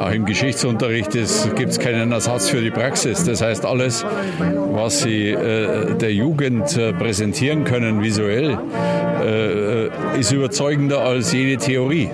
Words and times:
Auch 0.00 0.12
im 0.12 0.24
Geschichtsunterricht 0.24 1.12
gibt 1.56 1.72
es 1.72 1.78
keinen 1.78 2.10
Ersatz 2.10 2.48
für 2.48 2.62
die 2.62 2.70
Praxis. 2.70 3.22
Das 3.24 3.42
heißt, 3.42 3.66
alles, 3.66 4.02
was 4.72 5.00
Sie 5.02 5.28
äh, 5.28 5.94
der 5.94 6.14
Jugend 6.14 6.74
äh, 6.78 6.94
präsentieren 6.94 7.64
können 7.64 8.02
visuell, 8.02 8.56
äh, 9.22 10.18
ist 10.18 10.32
überzeugender 10.32 11.00
als 11.02 11.34
jede 11.34 11.58
Theorie. 11.58 12.08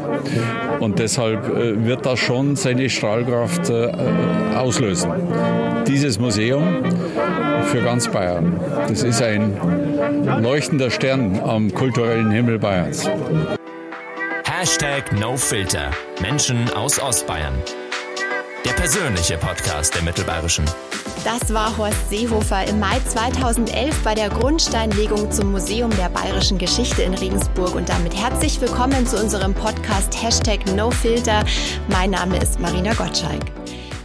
Und 0.80 0.98
deshalb 0.98 1.48
äh, 1.48 1.86
wird 1.86 2.04
das 2.04 2.18
schon 2.18 2.56
seine 2.56 2.90
Strahlkraft 2.90 3.70
äh, 3.70 3.92
auslösen. 4.56 5.12
Dieses 5.86 6.18
Museum 6.18 6.82
für 7.66 7.82
ganz 7.82 8.08
Bayern, 8.08 8.60
das 8.88 9.04
ist 9.04 9.22
ein 9.22 9.56
leuchtender 10.42 10.90
Stern 10.90 11.40
am 11.44 11.72
kulturellen 11.72 12.32
Himmel 12.32 12.58
Bayerns. 12.58 13.08
Hashtag 14.66 15.12
NoFilter. 15.12 15.92
Menschen 16.20 16.68
aus 16.70 17.00
Ostbayern. 17.00 17.54
Der 18.64 18.72
persönliche 18.72 19.38
Podcast 19.38 19.94
der 19.94 20.02
Mittelbayerischen. 20.02 20.64
Das 21.24 21.54
war 21.54 21.76
Horst 21.76 22.10
Seehofer 22.10 22.64
im 22.64 22.80
Mai 22.80 22.98
2011 23.06 24.02
bei 24.02 24.16
der 24.16 24.28
Grundsteinlegung 24.28 25.30
zum 25.30 25.52
Museum 25.52 25.90
der 25.96 26.08
Bayerischen 26.08 26.58
Geschichte 26.58 27.02
in 27.02 27.14
Regensburg. 27.14 27.76
Und 27.76 27.88
damit 27.88 28.16
herzlich 28.16 28.60
willkommen 28.60 29.06
zu 29.06 29.20
unserem 29.20 29.54
Podcast 29.54 30.20
Hashtag 30.20 30.66
NoFilter. 30.74 31.44
Mein 31.86 32.10
Name 32.10 32.36
ist 32.38 32.58
Marina 32.58 32.92
Gottschalk. 32.94 33.44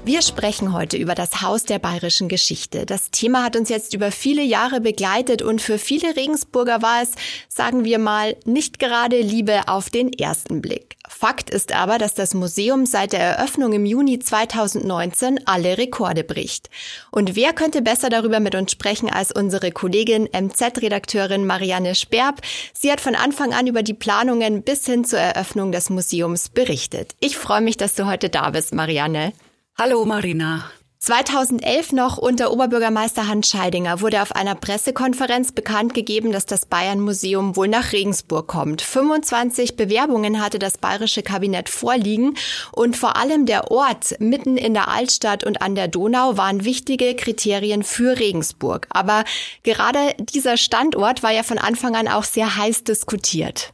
Wir 0.04 0.24
sprechen 0.24 0.74
heute 0.74 0.98
über 0.98 1.14
das 1.14 1.44
Haus 1.44 1.64
der 1.64 1.78
bayerischen 1.78 2.28
Geschichte. 2.28 2.88
Das 2.88 3.12
Thema 3.12 3.44
hat 3.44 3.56
uns 3.56 3.70
jetzt 3.70 3.94
über 3.94 4.12
viele 4.12 4.42
Jahre 4.42 4.82
begleitet 4.82 5.44
und 5.44 5.62
für 5.62 5.78
viele 5.78 6.16
Regensburger 6.16 6.82
war 6.82 7.04
es, 7.04 7.12
sagen 7.50 7.84
wir 7.84 8.00
mal, 8.00 8.36
nicht 8.44 8.80
gerade 8.80 9.22
Liebe 9.22 9.68
auf 9.68 9.92
den 9.92 10.12
ersten 10.12 10.60
Blick. 10.60 10.98
Fakt 11.08 11.52
ist 11.52 11.76
aber, 11.76 12.00
dass 12.00 12.16
das 12.16 12.34
Museum 12.34 12.88
seit 12.88 13.14
der 13.14 13.20
Eröffnung 13.20 13.74
im 13.74 13.86
Juni 13.86 14.18
2019 14.18 15.42
alle 15.46 15.78
Rekorde 15.78 16.24
bricht. 16.24 16.72
Und 17.12 17.36
wer 17.36 17.54
könnte 17.54 17.84
besser 17.84 18.10
darüber 18.10 18.40
mit 18.40 18.56
uns 18.56 18.72
sprechen 18.72 19.08
als 19.08 19.32
unsere 19.32 19.72
Kollegin 19.72 20.28
MZ-Redakteurin 20.34 21.46
Marianne 21.46 21.94
Sperb? 21.94 22.42
Sie 22.74 22.92
hat 22.92 23.02
von 23.02 23.14
Anfang 23.14 23.54
an 23.54 23.68
über 23.68 23.84
die 23.84 23.94
Planungen 23.94 24.64
bis 24.64 24.84
hin 24.84 25.06
zur 25.06 25.20
Eröffnung 25.20 25.72
des 25.72 25.92
Museums 25.92 26.50
berichtet. 26.50 27.14
Ich 27.20 27.38
freue 27.38 27.62
mich, 27.62 27.78
dass 27.78 27.94
du 27.94 28.08
heute 28.08 28.30
da 28.30 28.50
bist, 28.50 28.74
Marianne. 28.74 29.34
Hallo 29.78 30.06
Marina. 30.06 30.70
2011 31.00 31.94
noch 31.94 32.20
unter 32.20 32.52
Oberbürgermeister 32.52 33.28
Hans 33.28 33.50
Scheidinger 33.50 34.02
wurde 34.02 34.22
auf 34.22 34.36
einer 34.36 34.54
Pressekonferenz 34.54 35.52
bekannt 35.52 35.96
gegeben, 35.96 36.32
dass 36.32 36.46
das 36.46 36.68
Bayern 36.68 37.00
Museum 37.00 37.56
wohl 37.56 37.68
nach 37.68 37.92
Regensburg 37.92 38.48
kommt. 38.48 38.84
25 38.84 39.76
Bewerbungen 39.76 40.40
hatte 40.40 40.60
das 40.60 40.78
bayerische 40.78 41.24
Kabinett 41.24 41.70
vorliegen 41.70 42.36
und 42.72 42.96
vor 42.96 43.16
allem 43.16 43.48
der 43.48 43.72
Ort 43.72 44.16
mitten 44.20 44.58
in 44.58 44.76
der 44.76 44.90
Altstadt 44.90 45.44
und 45.44 45.64
an 45.64 45.74
der 45.74 45.88
Donau 45.88 46.38
waren 46.38 46.64
wichtige 46.64 47.16
Kriterien 47.16 47.82
für 47.82 48.20
Regensburg. 48.20 48.86
Aber 48.92 49.24
gerade 49.64 50.14
dieser 50.20 50.58
Standort 50.58 51.24
war 51.24 51.32
ja 51.32 51.42
von 51.42 51.58
Anfang 51.58 51.96
an 51.96 52.08
auch 52.08 52.26
sehr 52.26 52.56
heiß 52.56 52.84
diskutiert. 52.84 53.74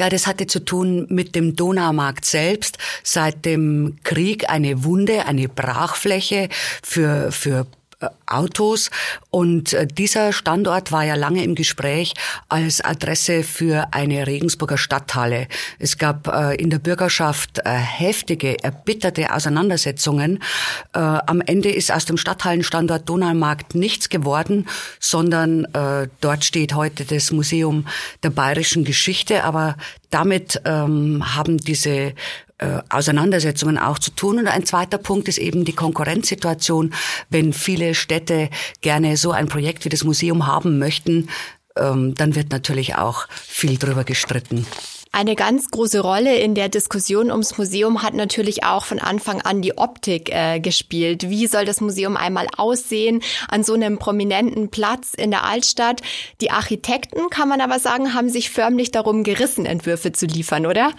Ja, 0.00 0.08
das 0.08 0.26
hatte 0.26 0.46
zu 0.46 0.64
tun 0.64 1.04
mit 1.10 1.34
dem 1.34 1.56
Donaumarkt 1.56 2.24
selbst. 2.24 2.78
Seit 3.02 3.44
dem 3.44 3.98
Krieg 4.02 4.48
eine 4.48 4.82
Wunde, 4.82 5.26
eine 5.26 5.46
Brachfläche 5.46 6.48
für, 6.82 7.30
für 7.32 7.66
Autos. 8.26 8.90
Und 9.30 9.72
äh, 9.72 9.86
dieser 9.86 10.32
Standort 10.32 10.92
war 10.92 11.04
ja 11.04 11.14
lange 11.14 11.44
im 11.44 11.54
Gespräch 11.54 12.14
als 12.48 12.80
Adresse 12.80 13.42
für 13.42 13.88
eine 13.92 14.26
Regensburger 14.26 14.78
Stadthalle. 14.78 15.48
Es 15.78 15.98
gab 15.98 16.28
äh, 16.28 16.54
in 16.56 16.70
der 16.70 16.78
Bürgerschaft 16.78 17.60
heftige, 17.64 18.62
erbitterte 18.62 19.32
Auseinandersetzungen. 19.32 20.42
Am 20.92 21.40
Ende 21.40 21.70
ist 21.70 21.92
aus 21.92 22.04
dem 22.04 22.16
Stadthallenstandort 22.16 23.08
Donaumarkt 23.08 23.74
nichts 23.74 24.08
geworden, 24.08 24.66
sondern 24.98 25.66
dort 26.20 26.44
steht 26.44 26.74
heute 26.74 27.04
das 27.04 27.30
Museum 27.32 27.86
der 28.22 28.30
bayerischen 28.30 28.84
Geschichte. 28.84 29.44
Aber 29.44 29.76
damit 30.10 30.60
ähm, 30.64 31.36
haben 31.36 31.58
diese 31.58 32.14
äh, 32.60 32.82
Auseinandersetzungen 32.90 33.78
auch 33.78 33.98
zu 33.98 34.10
tun. 34.10 34.38
Und 34.38 34.46
ein 34.46 34.66
zweiter 34.66 34.98
Punkt 34.98 35.28
ist 35.28 35.38
eben 35.38 35.64
die 35.64 35.72
Konkurrenzsituation. 35.72 36.92
Wenn 37.30 37.52
viele 37.54 37.94
Städte 37.94 38.50
gerne 38.82 39.16
so 39.16 39.32
ein 39.32 39.48
Projekt 39.48 39.84
wie 39.86 39.88
das 39.88 40.04
Museum 40.04 40.46
haben 40.46 40.78
möchten, 40.78 41.28
ähm, 41.76 42.14
dann 42.14 42.34
wird 42.34 42.50
natürlich 42.50 42.96
auch 42.96 43.28
viel 43.30 43.78
drüber 43.78 44.04
gestritten. 44.04 44.66
Eine 45.12 45.34
ganz 45.34 45.70
große 45.70 46.00
Rolle 46.00 46.36
in 46.36 46.54
der 46.54 46.68
Diskussion 46.68 47.32
ums 47.32 47.58
Museum 47.58 48.02
hat 48.02 48.14
natürlich 48.14 48.62
auch 48.62 48.84
von 48.84 49.00
Anfang 49.00 49.40
an 49.40 49.60
die 49.60 49.76
Optik 49.76 50.30
äh, 50.30 50.60
gespielt. 50.60 51.28
Wie 51.28 51.48
soll 51.48 51.64
das 51.64 51.80
Museum 51.80 52.16
einmal 52.16 52.46
aussehen 52.56 53.20
an 53.48 53.64
so 53.64 53.74
einem 53.74 53.98
prominenten 53.98 54.70
Platz 54.70 55.14
in 55.14 55.32
der 55.32 55.44
Altstadt? 55.44 56.02
Die 56.40 56.52
Architekten, 56.52 57.28
kann 57.28 57.48
man 57.48 57.60
aber 57.60 57.80
sagen, 57.80 58.14
haben 58.14 58.28
sich 58.28 58.50
förmlich 58.50 58.92
darum 58.92 59.24
gerissen, 59.24 59.66
Entwürfe 59.66 60.12
zu 60.12 60.26
liefern, 60.26 60.64
oder? 60.64 60.92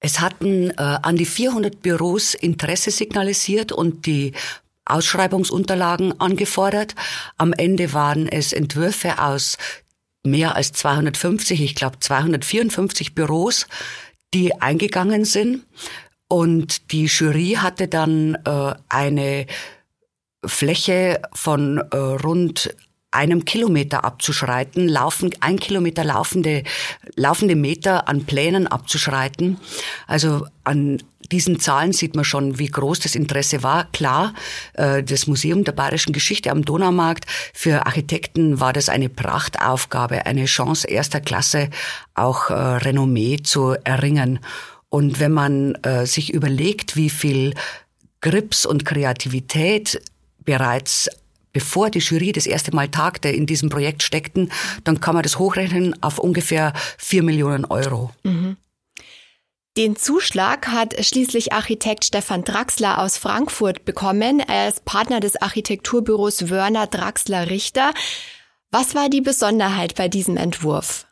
Es 0.00 0.20
hatten 0.20 0.70
äh, 0.70 0.74
an 0.76 1.16
die 1.16 1.26
400 1.26 1.82
Büros 1.82 2.34
Interesse 2.34 2.90
signalisiert 2.90 3.72
und 3.72 4.06
die 4.06 4.32
Ausschreibungsunterlagen 4.84 6.18
angefordert. 6.20 6.94
Am 7.36 7.52
Ende 7.52 7.92
waren 7.92 8.28
es 8.28 8.52
Entwürfe 8.52 9.20
aus 9.20 9.58
mehr 10.24 10.56
als 10.56 10.72
250, 10.72 11.62
ich 11.62 11.74
glaube 11.74 11.98
254 12.00 13.14
Büros, 13.14 13.66
die 14.34 14.60
eingegangen 14.60 15.24
sind. 15.24 15.64
Und 16.28 16.92
die 16.92 17.06
Jury 17.06 17.56
hatte 17.58 17.88
dann 17.88 18.36
äh, 18.44 18.74
eine 18.88 19.46
Fläche 20.44 21.22
von 21.32 21.78
äh, 21.78 21.96
rund 21.96 22.74
einem 23.10 23.44
Kilometer 23.44 24.04
abzuschreiten, 24.04 24.86
laufen, 24.86 25.30
ein 25.40 25.58
Kilometer 25.58 26.04
laufende, 26.04 26.62
laufende 27.16 27.56
Meter 27.56 28.08
an 28.08 28.24
Plänen 28.24 28.66
abzuschreiten. 28.66 29.58
Also 30.06 30.46
an 30.64 31.02
diesen 31.32 31.58
Zahlen 31.58 31.92
sieht 31.92 32.14
man 32.14 32.24
schon, 32.24 32.58
wie 32.58 32.66
groß 32.66 33.00
das 33.00 33.14
Interesse 33.14 33.62
war. 33.62 33.90
Klar, 33.92 34.34
äh, 34.74 35.02
das 35.02 35.26
Museum 35.26 35.64
der 35.64 35.72
Bayerischen 35.72 36.12
Geschichte 36.12 36.50
am 36.50 36.64
Donaumarkt, 36.64 37.24
für 37.54 37.86
Architekten 37.86 38.60
war 38.60 38.72
das 38.72 38.88
eine 38.88 39.08
Prachtaufgabe, 39.08 40.26
eine 40.26 40.44
Chance 40.44 40.88
erster 40.88 41.20
Klasse, 41.20 41.70
auch 42.14 42.50
äh, 42.50 42.54
Renommee 42.54 43.38
zu 43.42 43.74
erringen. 43.84 44.40
Und 44.90 45.20
wenn 45.20 45.32
man 45.32 45.74
äh, 45.76 46.06
sich 46.06 46.32
überlegt, 46.32 46.96
wie 46.96 47.10
viel 47.10 47.54
Grips 48.20 48.66
und 48.66 48.84
Kreativität 48.84 50.00
bereits 50.44 51.08
bevor 51.58 51.90
die 51.90 51.98
Jury 51.98 52.30
das 52.30 52.46
erste 52.46 52.72
Mal 52.72 52.88
tagte, 52.88 53.30
in 53.30 53.44
diesem 53.44 53.68
Projekt 53.68 54.04
steckten, 54.04 54.52
dann 54.84 55.00
kann 55.00 55.14
man 55.14 55.24
das 55.24 55.40
hochrechnen 55.40 56.00
auf 56.04 56.20
ungefähr 56.20 56.72
vier 56.96 57.24
Millionen 57.24 57.64
Euro. 57.64 58.12
Mhm. 58.22 58.56
Den 59.76 59.96
Zuschlag 59.96 60.68
hat 60.68 60.94
schließlich 61.04 61.52
Architekt 61.52 62.04
Stefan 62.04 62.44
Draxler 62.44 62.98
aus 62.98 63.18
Frankfurt 63.18 63.84
bekommen. 63.84 64.38
Er 64.38 64.68
ist 64.68 64.84
Partner 64.84 65.18
des 65.18 65.34
Architekturbüros 65.42 66.48
Wörner 66.48 66.86
Draxler 66.86 67.50
Richter. 67.50 67.92
Was 68.70 68.94
war 68.94 69.08
die 69.08 69.20
Besonderheit 69.20 69.96
bei 69.96 70.06
diesem 70.06 70.36
Entwurf? 70.36 71.07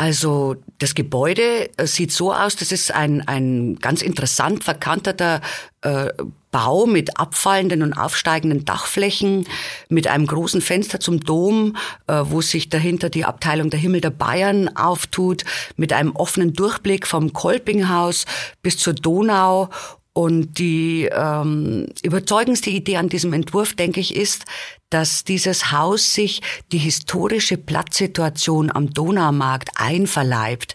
Also 0.00 0.54
das 0.78 0.94
Gebäude 0.94 1.70
äh, 1.76 1.86
sieht 1.88 2.12
so 2.12 2.32
aus, 2.32 2.54
das 2.54 2.70
ist 2.70 2.94
ein, 2.94 3.26
ein 3.26 3.80
ganz 3.80 4.00
interessant 4.00 4.62
verkanterter 4.62 5.40
äh, 5.82 6.10
Bau 6.52 6.86
mit 6.86 7.18
abfallenden 7.18 7.82
und 7.82 7.94
aufsteigenden 7.94 8.64
Dachflächen, 8.64 9.48
mit 9.88 10.06
einem 10.06 10.28
großen 10.28 10.60
Fenster 10.60 11.00
zum 11.00 11.18
Dom, 11.18 11.76
äh, 12.06 12.22
wo 12.26 12.40
sich 12.42 12.68
dahinter 12.68 13.10
die 13.10 13.24
Abteilung 13.24 13.70
der 13.70 13.80
Himmel 13.80 14.00
der 14.00 14.10
Bayern 14.10 14.68
auftut, 14.76 15.42
mit 15.76 15.92
einem 15.92 16.14
offenen 16.14 16.52
Durchblick 16.52 17.04
vom 17.04 17.32
Kolpinghaus 17.32 18.24
bis 18.62 18.78
zur 18.78 18.94
Donau. 18.94 19.68
Und 20.12 20.58
die 20.60 21.08
ähm, 21.12 21.86
überzeugendste 22.02 22.70
Idee 22.70 22.98
an 22.98 23.08
diesem 23.08 23.32
Entwurf, 23.32 23.74
denke 23.74 23.98
ich, 23.98 24.14
ist, 24.14 24.44
dass 24.90 25.24
dieses 25.24 25.70
Haus 25.70 26.14
sich 26.14 26.40
die 26.72 26.78
historische 26.78 27.58
Platzsituation 27.58 28.70
am 28.74 28.90
Donaumarkt 28.90 29.70
einverleibt. 29.76 30.74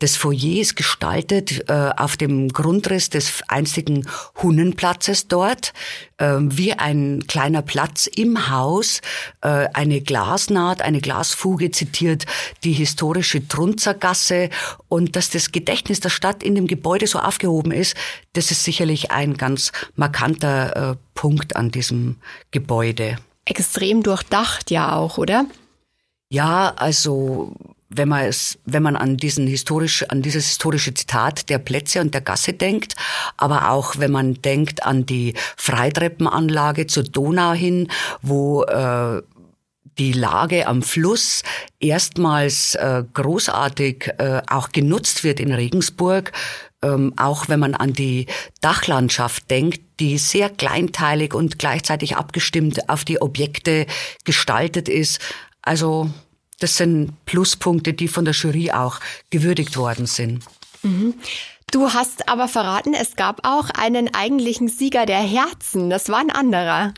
Das 0.00 0.16
Foyer 0.16 0.60
ist 0.60 0.74
gestaltet 0.74 1.68
äh, 1.70 1.90
auf 1.96 2.16
dem 2.16 2.48
Grundriss 2.48 3.10
des 3.10 3.42
einstigen 3.48 4.06
Hunnenplatzes 4.42 5.28
dort, 5.28 5.72
äh, 6.18 6.34
wie 6.40 6.72
ein 6.72 7.24
kleiner 7.28 7.62
Platz 7.62 8.06
im 8.06 8.50
Haus. 8.50 9.00
Äh, 9.40 9.68
eine 9.72 10.00
Glasnaht, 10.00 10.82
eine 10.82 11.00
Glasfuge 11.00 11.70
zitiert 11.70 12.26
die 12.64 12.72
historische 12.72 13.46
Trunzergasse 13.46 14.50
und 14.88 15.14
dass 15.14 15.30
das 15.30 15.52
Gedächtnis 15.52 16.00
der 16.00 16.10
Stadt 16.10 16.42
in 16.42 16.56
dem 16.56 16.66
Gebäude 16.66 17.06
so 17.06 17.20
aufgehoben 17.20 17.70
ist, 17.70 17.96
das 18.32 18.50
ist 18.50 18.64
sicherlich 18.64 19.12
ein 19.12 19.36
ganz 19.36 19.70
markanter 19.94 20.90
äh, 20.90 20.96
Punkt 21.14 21.54
an 21.54 21.70
diesem 21.70 22.16
Gebäude 22.50 23.16
extrem 23.44 24.02
durchdacht 24.02 24.70
ja 24.70 24.94
auch, 24.96 25.18
oder? 25.18 25.46
Ja, 26.30 26.72
also 26.76 27.54
wenn 27.96 28.08
man 28.08 28.24
es, 28.24 28.58
wenn 28.64 28.82
man 28.82 28.96
an 28.96 29.16
diesen 29.16 29.46
historisch, 29.46 30.04
an 30.08 30.22
dieses 30.22 30.48
historische 30.48 30.94
Zitat 30.94 31.48
der 31.48 31.58
Plätze 31.58 32.00
und 32.00 32.12
der 32.12 32.22
Gasse 32.22 32.52
denkt, 32.52 32.94
aber 33.36 33.70
auch 33.70 33.98
wenn 33.98 34.10
man 34.10 34.34
denkt 34.42 34.84
an 34.84 35.06
die 35.06 35.34
Freitreppenanlage 35.56 36.86
zur 36.86 37.04
Donau 37.04 37.52
hin, 37.52 37.88
wo 38.22 38.64
äh, 38.64 39.22
die 39.98 40.12
Lage 40.12 40.66
am 40.66 40.82
Fluss 40.82 41.42
erstmals 41.78 42.74
äh, 42.74 43.04
großartig 43.12 44.10
äh, 44.18 44.42
auch 44.48 44.70
genutzt 44.70 45.22
wird 45.22 45.38
in 45.38 45.52
Regensburg, 45.52 46.32
ähm, 46.84 47.14
auch 47.16 47.48
wenn 47.48 47.60
man 47.60 47.74
an 47.74 47.94
die 47.94 48.26
Dachlandschaft 48.60 49.50
denkt, 49.50 49.80
die 50.00 50.18
sehr 50.18 50.50
kleinteilig 50.50 51.34
und 51.34 51.58
gleichzeitig 51.58 52.16
abgestimmt 52.16 52.88
auf 52.88 53.04
die 53.04 53.22
Objekte 53.22 53.86
gestaltet 54.24 54.88
ist. 54.88 55.20
Also 55.62 56.10
das 56.60 56.76
sind 56.76 57.24
Pluspunkte, 57.26 57.94
die 57.94 58.08
von 58.08 58.24
der 58.24 58.34
Jury 58.34 58.70
auch 58.70 59.00
gewürdigt 59.30 59.76
worden 59.76 60.06
sind. 60.06 60.44
Mhm. 60.82 61.14
Du 61.70 61.92
hast 61.92 62.28
aber 62.28 62.46
verraten, 62.46 62.94
es 62.94 63.16
gab 63.16 63.46
auch 63.46 63.70
einen 63.70 64.14
eigentlichen 64.14 64.68
Sieger 64.68 65.06
der 65.06 65.22
Herzen. 65.22 65.90
Das 65.90 66.08
war 66.08 66.18
ein 66.18 66.30
anderer. 66.30 66.92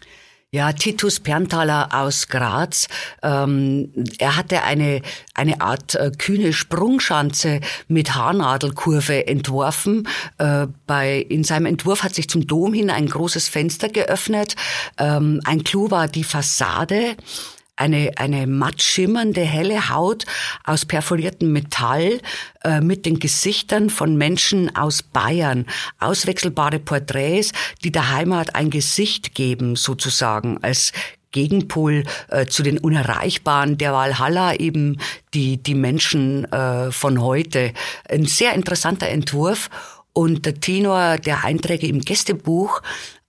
Ja, 0.52 0.72
Titus 0.72 1.18
Perntaler 1.18 1.88
aus 1.92 2.28
Graz. 2.28 2.86
Ähm, 3.20 3.92
er 4.18 4.36
hatte 4.36 4.62
eine, 4.62 5.02
eine 5.34 5.60
Art 5.60 5.96
äh, 5.96 6.12
kühne 6.16 6.52
Sprungschanze 6.52 7.60
mit 7.88 8.14
Haarnadelkurve 8.14 9.26
entworfen. 9.26 10.08
Äh, 10.38 10.68
bei, 10.86 11.18
in 11.18 11.42
seinem 11.42 11.66
Entwurf 11.66 12.04
hat 12.04 12.14
sich 12.14 12.30
zum 12.30 12.46
Dom 12.46 12.72
hin 12.72 12.90
ein 12.90 13.08
großes 13.08 13.48
Fenster 13.48 13.88
geöffnet. 13.88 14.54
Ähm, 14.98 15.40
ein 15.44 15.64
Clou 15.64 15.90
war 15.90 16.06
die 16.06 16.24
Fassade 16.24 17.16
eine, 17.76 18.12
eine 18.16 18.46
matt 18.46 18.82
schimmernde, 18.82 19.42
helle 19.42 19.90
Haut 19.90 20.24
aus 20.64 20.84
perforiertem 20.84 21.52
Metall 21.52 22.20
äh, 22.64 22.80
mit 22.80 23.06
den 23.06 23.18
Gesichtern 23.18 23.90
von 23.90 24.16
Menschen 24.16 24.74
aus 24.74 25.02
Bayern. 25.02 25.66
Auswechselbare 26.00 26.78
Porträts, 26.78 27.52
die 27.84 27.92
der 27.92 28.10
Heimat 28.10 28.54
ein 28.54 28.70
Gesicht 28.70 29.34
geben, 29.34 29.76
sozusagen, 29.76 30.58
als 30.62 30.92
Gegenpol 31.32 32.04
äh, 32.28 32.46
zu 32.46 32.62
den 32.62 32.78
Unerreichbaren 32.78 33.76
der 33.76 33.92
Valhalla 33.92 34.54
eben 34.54 34.98
die, 35.34 35.62
die 35.62 35.74
Menschen 35.74 36.50
äh, 36.50 36.90
von 36.90 37.20
heute. 37.20 37.74
Ein 38.08 38.24
sehr 38.24 38.54
interessanter 38.54 39.08
Entwurf. 39.08 39.68
Und 40.14 40.46
der 40.46 40.54
Tenor 40.54 41.18
der 41.18 41.44
Einträge 41.44 41.86
im 41.88 42.00
Gästebuch 42.00 42.80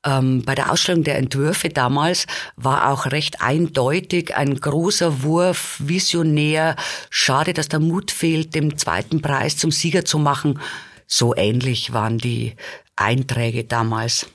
ähm, 0.08 0.44
bei 0.46 0.56
der 0.56 0.72
Ausstellung 0.72 1.04
der 1.04 1.18
Entwürfe 1.18 1.70
damals 1.70 2.28
war 2.56 2.90
auch 2.92 3.08
recht 3.08 3.42
eindeutig 3.42 4.36
ein 4.36 4.56
großer 4.56 5.24
Wurf, 5.24 5.76
visionär. 5.80 6.76
Schade, 7.10 7.54
dass 7.54 7.68
der 7.68 7.80
Mut 7.80 8.12
fehlt, 8.12 8.56
dem 8.56 8.78
zweiten 8.78 9.22
Preis 9.22 9.58
zum 9.58 9.72
Sieger 9.72 10.06
zu 10.06 10.18
machen. 10.18 10.60
So 11.08 11.36
ähnlich 11.36 11.92
waren 11.92 12.18
die 12.18 12.56
Einträge 12.96 13.66
damals. 13.66 14.28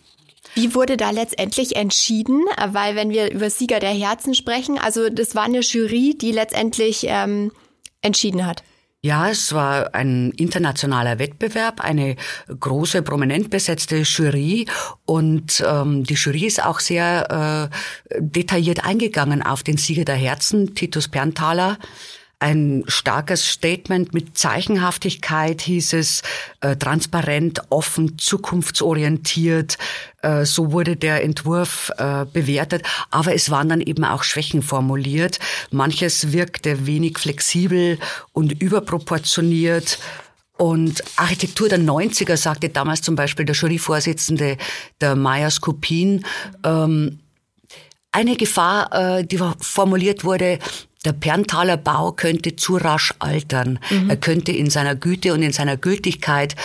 Wie 0.54 0.74
wurde 0.74 0.98
da 0.98 1.10
letztendlich 1.10 1.76
entschieden? 1.76 2.44
Weil 2.66 2.94
wenn 2.94 3.10
wir 3.10 3.32
über 3.32 3.48
Sieger 3.48 3.80
der 3.80 3.94
Herzen 3.94 4.34
sprechen, 4.34 4.78
also 4.78 5.08
das 5.08 5.34
war 5.34 5.44
eine 5.44 5.60
Jury, 5.60 6.14
die 6.20 6.32
letztendlich 6.32 7.06
ähm, 7.08 7.50
entschieden 8.02 8.44
hat. 8.44 8.62
Ja, 9.04 9.28
es 9.28 9.52
war 9.52 9.96
ein 9.96 10.30
internationaler 10.30 11.18
Wettbewerb, 11.18 11.80
eine 11.80 12.14
große, 12.46 13.02
prominent 13.02 13.50
besetzte 13.50 14.02
Jury. 14.02 14.66
Und 15.04 15.60
ähm, 15.66 16.04
die 16.04 16.14
Jury 16.14 16.46
ist 16.46 16.64
auch 16.64 16.78
sehr 16.78 17.70
äh, 18.08 18.16
detailliert 18.20 18.84
eingegangen 18.84 19.42
auf 19.42 19.64
den 19.64 19.76
Sieger 19.76 20.04
der 20.04 20.14
Herzen, 20.14 20.76
Titus 20.76 21.08
Perntaler 21.08 21.78
ein 22.42 22.82
starkes 22.88 23.48
Statement 23.48 24.12
mit 24.12 24.36
Zeichenhaftigkeit, 24.36 25.62
hieß 25.62 25.92
es, 25.92 26.22
äh, 26.60 26.76
transparent, 26.76 27.62
offen, 27.70 28.18
zukunftsorientiert. 28.18 29.78
Äh, 30.22 30.44
so 30.44 30.72
wurde 30.72 30.96
der 30.96 31.22
Entwurf 31.22 31.90
äh, 31.96 32.26
bewertet. 32.26 32.82
Aber 33.10 33.32
es 33.32 33.50
waren 33.50 33.68
dann 33.68 33.80
eben 33.80 34.04
auch 34.04 34.24
Schwächen 34.24 34.62
formuliert. 34.62 35.38
Manches 35.70 36.32
wirkte 36.32 36.84
wenig 36.86 37.18
flexibel 37.18 37.98
und 38.32 38.60
überproportioniert. 38.60 39.98
Und 40.58 41.02
Architektur 41.16 41.68
der 41.68 41.78
90er 41.78 42.36
sagte 42.36 42.68
damals 42.68 43.02
zum 43.02 43.14
Beispiel 43.14 43.44
der 43.46 43.54
Juryvorsitzende 43.54 44.58
der 45.00 45.16
Maya 45.16 45.50
Skopin, 45.50 46.24
ähm, 46.64 47.20
eine 48.12 48.36
Gefahr, 48.36 49.18
äh, 49.20 49.24
die 49.24 49.38
formuliert 49.60 50.24
wurde, 50.24 50.58
der 51.04 51.12
Perntaler 51.12 51.76
Bau 51.76 52.12
könnte 52.12 52.56
zu 52.56 52.76
rasch 52.76 53.12
altern. 53.18 53.78
Mhm. 53.90 54.10
Er 54.10 54.16
könnte 54.16 54.52
in 54.52 54.70
seiner 54.70 54.94
Güte 54.94 55.32
und 55.32 55.42
in 55.42 55.52
seiner 55.52 55.76
Gültigkeit 55.76 56.56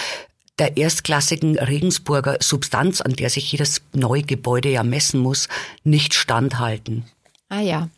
der 0.60 0.78
erstklassigen 0.78 1.58
Regensburger 1.58 2.38
Substanz, 2.42 3.02
an 3.02 3.14
der 3.14 3.30
sich 3.30 3.52
jedes 3.52 3.82
neue 3.94 4.24
Gebäude 4.24 4.70
ja 4.70 4.84
messen 4.84 5.20
muss, 5.20 5.48
nicht 5.84 6.14
standhalten. 6.14 7.06
Ah 7.50 7.62
ja. 7.62 7.90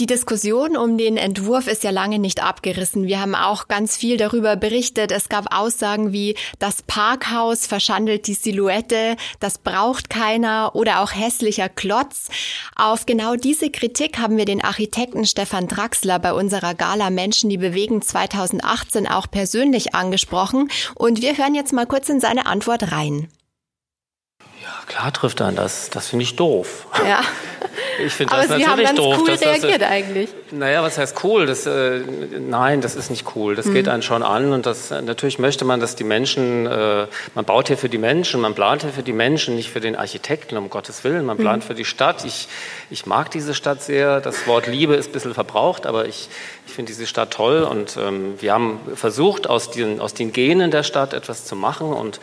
Die 0.00 0.06
Diskussion 0.06 0.76
um 0.76 0.98
den 0.98 1.16
Entwurf 1.16 1.68
ist 1.68 1.84
ja 1.84 1.92
lange 1.92 2.18
nicht 2.18 2.42
abgerissen. 2.42 3.06
Wir 3.06 3.20
haben 3.20 3.36
auch 3.36 3.68
ganz 3.68 3.96
viel 3.96 4.16
darüber 4.16 4.56
berichtet. 4.56 5.12
Es 5.12 5.28
gab 5.28 5.54
Aussagen 5.54 6.12
wie, 6.12 6.34
das 6.58 6.82
Parkhaus 6.82 7.68
verschandelt 7.68 8.26
die 8.26 8.34
Silhouette, 8.34 9.16
das 9.38 9.58
braucht 9.58 10.10
keiner 10.10 10.72
oder 10.74 11.00
auch 11.00 11.12
hässlicher 11.12 11.68
Klotz. 11.68 12.28
Auf 12.74 13.06
genau 13.06 13.36
diese 13.36 13.70
Kritik 13.70 14.18
haben 14.18 14.36
wir 14.36 14.46
den 14.46 14.64
Architekten 14.64 15.26
Stefan 15.26 15.68
Draxler 15.68 16.18
bei 16.18 16.32
unserer 16.32 16.74
Gala 16.74 17.10
Menschen, 17.10 17.48
die 17.48 17.58
bewegen 17.58 18.02
2018 18.02 19.06
auch 19.06 19.30
persönlich 19.30 19.94
angesprochen. 19.94 20.72
Und 20.96 21.22
wir 21.22 21.38
hören 21.38 21.54
jetzt 21.54 21.72
mal 21.72 21.86
kurz 21.86 22.08
in 22.08 22.18
seine 22.18 22.46
Antwort 22.46 22.90
rein. 22.90 23.28
Ja, 24.64 24.70
klar 24.86 25.12
trifft 25.12 25.40
er 25.40 25.52
das. 25.52 25.90
Das 25.90 26.08
finde 26.08 26.22
ich 26.22 26.36
doof. 26.36 26.86
Ja. 27.06 27.20
Ich 28.04 28.12
finde 28.12 28.34
das 28.34 28.46
Sie 28.46 28.50
natürlich 28.50 28.68
haben 28.68 28.82
ganz 28.82 28.96
doof. 28.96 29.18
cool 29.20 29.26
dass, 29.26 29.42
reagiert 29.42 29.82
das, 29.82 29.88
eigentlich. 29.88 30.30
Naja, 30.50 30.82
was 30.82 30.98
heißt 30.98 31.24
cool? 31.24 31.46
Das, 31.46 31.66
äh, 31.66 32.00
nein, 32.38 32.80
das 32.80 32.94
ist 32.94 33.10
nicht 33.10 33.34
cool. 33.34 33.56
Das 33.56 33.66
mhm. 33.66 33.74
geht 33.74 33.88
einen 33.88 34.02
schon 34.02 34.22
an 34.22 34.52
und 34.52 34.66
das, 34.66 34.90
natürlich 34.90 35.38
möchte 35.38 35.64
man, 35.64 35.80
dass 35.80 35.96
die 35.96 36.04
Menschen, 36.04 36.66
äh, 36.66 37.06
man 37.34 37.44
baut 37.44 37.68
hier 37.68 37.76
für 37.76 37.88
die 37.88 37.98
Menschen, 37.98 38.40
man 38.40 38.54
plant 38.54 38.82
hier 38.82 38.92
für 38.92 39.02
die 39.02 39.12
Menschen, 39.12 39.56
nicht 39.56 39.70
für 39.70 39.80
den 39.80 39.96
Architekten, 39.96 40.56
um 40.56 40.70
Gottes 40.70 41.04
Willen. 41.04 41.24
Man 41.24 41.36
plant 41.36 41.64
mhm. 41.64 41.68
für 41.68 41.74
die 41.74 41.84
Stadt. 41.84 42.24
Ich, 42.24 42.48
ich 42.90 43.06
mag 43.06 43.30
diese 43.30 43.54
Stadt 43.54 43.82
sehr. 43.82 44.20
Das 44.20 44.46
Wort 44.46 44.66
Liebe 44.66 44.94
ist 44.94 45.10
ein 45.10 45.12
bisschen 45.12 45.34
verbraucht, 45.34 45.86
aber 45.86 46.06
ich, 46.06 46.28
ich 46.66 46.72
finde 46.72 46.90
diese 46.92 47.06
Stadt 47.06 47.32
toll 47.32 47.62
und 47.62 47.96
ähm, 47.96 48.34
wir 48.40 48.52
haben 48.52 48.80
versucht, 48.94 49.48
aus 49.48 49.70
den, 49.70 50.00
aus 50.00 50.14
den 50.14 50.32
Genen 50.32 50.70
der 50.70 50.82
Stadt 50.82 51.12
etwas 51.12 51.44
zu 51.44 51.56
machen 51.56 51.92
und 51.92 52.20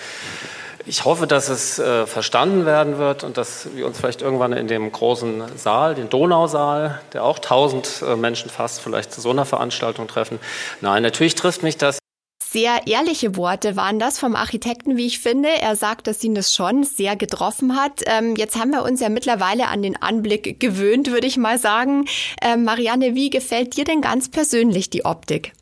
ich 0.85 1.05
hoffe, 1.05 1.27
dass 1.27 1.49
es 1.49 1.79
äh, 1.79 2.05
verstanden 2.05 2.65
werden 2.65 2.97
wird 2.97 3.23
und 3.23 3.37
dass 3.37 3.67
wir 3.75 3.85
uns 3.85 3.99
vielleicht 3.99 4.21
irgendwann 4.21 4.53
in 4.53 4.67
dem 4.67 4.91
großen 4.91 5.57
Saal, 5.57 5.95
den 5.95 6.09
Donausaal, 6.09 7.01
der 7.13 7.23
auch 7.23 7.39
tausend 7.39 8.03
äh, 8.05 8.15
Menschen 8.15 8.49
fasst, 8.49 8.81
vielleicht 8.81 9.13
zu 9.13 9.21
so 9.21 9.29
einer 9.29 9.45
Veranstaltung 9.45 10.07
treffen. 10.07 10.39
Nein, 10.81 11.03
natürlich 11.03 11.35
trifft 11.35 11.63
mich 11.63 11.77
das. 11.77 11.99
Sehr 12.43 12.85
ehrliche 12.85 13.37
Worte 13.37 13.77
waren 13.77 13.97
das 13.97 14.19
vom 14.19 14.35
Architekten, 14.35 14.97
wie 14.97 15.07
ich 15.07 15.19
finde. 15.19 15.49
Er 15.49 15.77
sagt, 15.77 16.07
dass 16.07 16.21
ihn 16.21 16.35
das 16.35 16.53
schon 16.53 16.83
sehr 16.83 17.15
getroffen 17.15 17.77
hat. 17.77 18.01
Ähm, 18.07 18.35
jetzt 18.35 18.57
haben 18.57 18.71
wir 18.71 18.83
uns 18.83 18.99
ja 18.99 19.07
mittlerweile 19.07 19.67
an 19.67 19.81
den 19.81 20.01
Anblick 20.01 20.59
gewöhnt, 20.59 21.11
würde 21.11 21.27
ich 21.27 21.37
mal 21.37 21.57
sagen. 21.57 22.07
Ähm, 22.41 22.65
Marianne, 22.65 23.15
wie 23.15 23.29
gefällt 23.29 23.77
dir 23.77 23.85
denn 23.85 24.01
ganz 24.01 24.29
persönlich 24.29 24.89
die 24.89 25.05
Optik? 25.05 25.53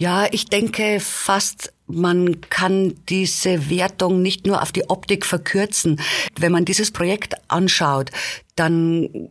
Ja, 0.00 0.26
ich 0.30 0.46
denke 0.46 1.00
fast, 1.00 1.72
man 1.86 2.40
kann 2.40 2.94
diese 3.08 3.68
Wertung 3.70 4.22
nicht 4.22 4.46
nur 4.46 4.62
auf 4.62 4.72
die 4.72 4.88
Optik 4.88 5.26
verkürzen. 5.26 6.00
Wenn 6.38 6.52
man 6.52 6.64
dieses 6.64 6.90
Projekt 6.90 7.34
anschaut, 7.48 8.10
dann 8.56 9.30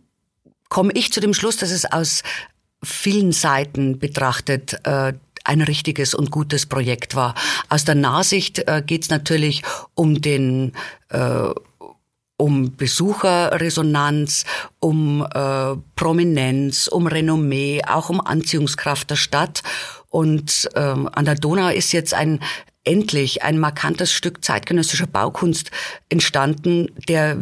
komme 0.70 0.94
ich 0.94 1.12
zu 1.12 1.20
dem 1.20 1.34
Schluss, 1.34 1.58
dass 1.58 1.72
es 1.72 1.86
aus 1.86 2.24
vielen 2.84 3.32
Seiten 3.32 4.00
betrachtet 4.00 4.80
äh, 4.84 5.14
ein 5.46 5.62
richtiges 5.62 6.14
und 6.14 6.32
gutes 6.32 6.66
Projekt 6.66 7.16
war. 7.16 7.36
Aus 7.70 7.86
der 7.86 7.96
Nahsicht 7.96 8.60
äh, 8.68 8.82
geht 8.86 9.04
es 9.04 9.10
natürlich 9.10 9.64
um 9.94 10.22
den 10.22 10.74
äh, 11.10 11.50
um 12.38 12.76
Besucherresonanz, 12.76 14.46
um 14.80 15.26
äh, 15.34 15.76
Prominenz, 15.96 16.88
um 16.88 17.08
Renommee, 17.08 17.82
auch 17.86 18.10
um 18.10 18.20
Anziehungskraft 18.20 19.10
der 19.12 19.16
Stadt. 19.16 19.64
Und 20.14 20.70
ähm, 20.76 21.10
an 21.12 21.26
der 21.26 21.34
Donau 21.34 21.70
ist 21.70 21.92
jetzt 21.92 22.14
ein 22.14 22.40
endlich 22.84 23.42
ein 23.42 23.58
markantes 23.58 24.14
Stück 24.14 24.46
zeitgenössischer 24.46 25.08
Baukunst 25.08 25.72
entstanden, 26.08 26.90
der 27.10 27.40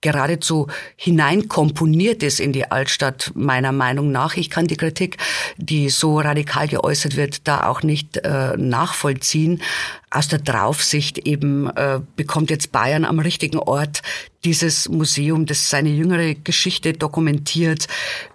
geradezu 0.00 0.66
hineinkomponiert 0.96 2.24
ist 2.24 2.40
in 2.40 2.52
die 2.52 2.68
Altstadt, 2.72 3.30
meiner 3.34 3.70
Meinung 3.70 4.10
nach. 4.10 4.36
Ich 4.36 4.50
kann 4.50 4.66
die 4.66 4.76
Kritik, 4.76 5.18
die 5.58 5.90
so 5.90 6.18
radikal 6.18 6.66
geäußert 6.66 7.14
wird, 7.14 7.46
da 7.46 7.68
auch 7.68 7.84
nicht 7.84 8.16
äh, 8.16 8.56
nachvollziehen. 8.56 9.62
Aus 10.10 10.26
der 10.26 10.40
Draufsicht 10.40 11.18
eben 11.18 11.70
äh, 11.70 12.00
bekommt 12.16 12.50
jetzt 12.50 12.72
Bayern 12.72 13.04
am 13.04 13.20
richtigen 13.20 13.58
Ort 13.58 14.02
dieses 14.44 14.88
Museum, 14.88 15.46
das 15.46 15.70
seine 15.70 15.90
jüngere 15.90 16.34
Geschichte 16.34 16.94
dokumentiert. 16.94 17.86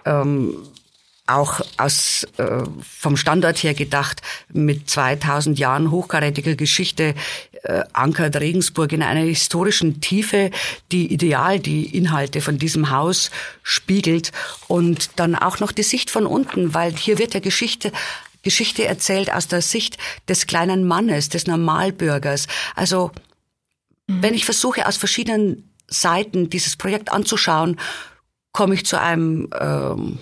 Ähm, 0.06 0.56
auch 1.26 1.62
aus, 1.78 2.28
äh, 2.38 2.64
vom 2.82 3.16
Standort 3.16 3.58
her 3.64 3.74
gedacht, 3.74 4.22
mit 4.52 4.90
2000 4.90 5.58
Jahren 5.58 5.90
hochkarätiger 5.90 6.56
Geschichte 6.56 7.16
äh, 7.64 7.84
ankert 7.94 8.36
Regensburg 8.36 8.92
in 8.92 9.02
einer 9.02 9.22
historischen 9.22 10.02
Tiefe, 10.02 10.52
die 10.92 11.14
ideal 11.14 11.60
die 11.60 11.96
Inhalte 11.96 12.42
von 12.42 12.58
diesem 12.58 12.90
Haus 12.90 13.32
spiegelt 13.62 14.32
und 14.68 15.12
dann 15.16 15.36
auch 15.36 15.60
noch 15.60 15.72
die 15.72 15.84
Sicht 15.84 16.10
von 16.10 16.26
unten, 16.26 16.74
weil 16.74 16.94
hier 16.94 17.18
wird 17.20 17.34
ja 17.34 17.40
Geschichte 17.40 17.92
Geschichte 18.44 18.86
erzählt 18.86 19.32
aus 19.32 19.48
der 19.48 19.62
Sicht 19.62 19.98
des 20.28 20.48
kleinen 20.48 20.86
Mannes, 20.86 21.30
des 21.30 21.48
Normalbürgers. 21.48 22.48
Also 22.76 23.12
mhm. 24.08 24.22
wenn 24.22 24.34
ich 24.34 24.44
versuche, 24.44 24.86
aus 24.86 24.98
verschiedenen 24.98 25.74
Seiten 25.88 26.50
dieses 26.50 26.76
Projekt 26.76 27.12
anzuschauen, 27.12 27.80
komme 28.52 28.76
ich 28.76 28.86
zu 28.86 29.00
einem 29.00 29.50
ähm, 29.58 30.20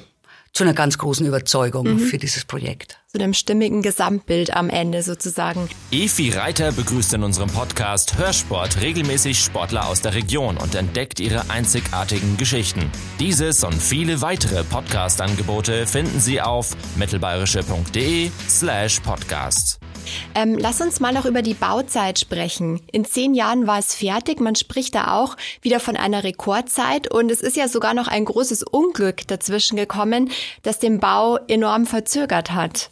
zu 0.53 0.63
einer 0.63 0.73
ganz 0.73 0.97
großen 0.97 1.25
Überzeugung 1.25 1.93
mhm. 1.93 1.99
für 1.99 2.17
dieses 2.17 2.45
Projekt. 2.45 2.97
Zu 3.07 3.17
dem 3.17 3.33
stimmigen 3.33 3.81
Gesamtbild 3.81 4.53
am 4.55 4.69
Ende 4.69 5.03
sozusagen. 5.03 5.69
Efi 5.91 6.29
Reiter 6.29 6.71
begrüßt 6.71 7.13
in 7.13 7.23
unserem 7.23 7.49
Podcast 7.49 8.17
Hörsport 8.17 8.79
regelmäßig 8.81 9.39
Sportler 9.39 9.87
aus 9.87 10.01
der 10.01 10.13
Region 10.13 10.57
und 10.57 10.75
entdeckt 10.75 11.19
ihre 11.19 11.49
einzigartigen 11.49 12.37
Geschichten. 12.37 12.89
Dieses 13.19 13.63
und 13.63 13.81
viele 13.81 14.21
weitere 14.21 14.63
Podcast-Angebote 14.63 15.87
finden 15.87 16.19
Sie 16.19 16.41
auf 16.41 16.75
mittelbayerische.de 16.95 18.31
slash 18.47 18.99
podcast. 19.01 19.79
Ähm, 20.35 20.57
lass 20.57 20.81
uns 20.81 20.99
mal 20.99 21.13
noch 21.13 21.25
über 21.25 21.41
die 21.41 21.53
Bauzeit 21.53 22.19
sprechen. 22.19 22.81
In 22.91 23.05
zehn 23.05 23.33
Jahren 23.33 23.67
war 23.67 23.79
es 23.79 23.93
fertig. 23.93 24.39
Man 24.39 24.55
spricht 24.55 24.95
da 24.95 25.19
auch 25.19 25.37
wieder 25.61 25.79
von 25.79 25.97
einer 25.97 26.23
Rekordzeit. 26.23 27.11
Und 27.11 27.31
es 27.31 27.41
ist 27.41 27.57
ja 27.57 27.67
sogar 27.67 27.93
noch 27.93 28.07
ein 28.07 28.25
großes 28.25 28.63
Unglück 28.63 29.27
dazwischen 29.27 29.75
gekommen, 29.77 30.29
das 30.63 30.79
den 30.79 30.99
Bau 30.99 31.37
enorm 31.47 31.85
verzögert 31.85 32.51
hat. 32.51 32.89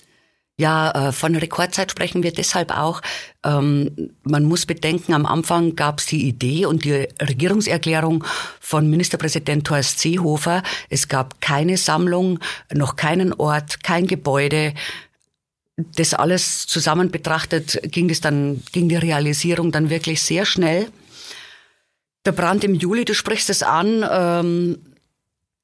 Ja, 0.59 0.91
äh, 0.91 1.11
von 1.13 1.37
Rekordzeit 1.37 1.89
sprechen 1.89 2.21
wir 2.21 2.33
deshalb 2.33 2.77
auch. 2.77 2.99
Ähm, 3.45 4.11
man 4.23 4.43
muss 4.43 4.65
bedenken, 4.65 5.13
am 5.13 5.25
Anfang 5.25 5.77
gab 5.77 5.99
es 5.99 6.07
die 6.07 6.27
Idee 6.27 6.65
und 6.65 6.83
die 6.83 7.07
Regierungserklärung 7.21 8.25
von 8.59 8.89
Ministerpräsident 8.89 9.65
Thorst 9.65 9.99
Seehofer. 9.99 10.61
Es 10.89 11.07
gab 11.07 11.39
keine 11.39 11.77
Sammlung, 11.77 12.39
noch 12.73 12.97
keinen 12.97 13.31
Ort, 13.31 13.85
kein 13.85 14.05
Gebäude 14.05 14.73
das 15.95 16.13
alles 16.13 16.67
zusammen 16.67 17.12
betrachtet, 17.12 17.79
ging 17.91 18.09
es 18.09 18.21
dann, 18.21 18.62
ging 18.71 18.89
die 18.89 18.95
Realisierung 18.95 19.71
dann 19.71 19.89
wirklich 19.89 20.21
sehr 20.21 20.45
schnell. 20.45 20.88
Der 22.25 22.31
Brand 22.31 22.63
im 22.63 22.75
Juli, 22.75 23.05
du 23.05 23.13
sprichst 23.13 23.50
es 23.50 23.63
an, 23.63 24.05
ähm, 24.09 24.77